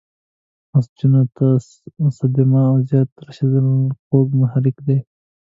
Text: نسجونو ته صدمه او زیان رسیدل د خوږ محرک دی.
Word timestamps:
نسجونو 0.71 1.21
ته 1.35 1.47
صدمه 2.17 2.61
او 2.69 2.75
زیان 2.87 3.09
رسیدل 3.25 3.65
د 3.89 3.93
خوږ 4.03 4.27
محرک 4.41 4.77
دی. 4.87 4.97